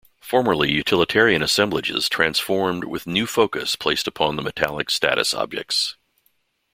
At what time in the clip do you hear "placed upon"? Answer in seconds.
3.75-4.35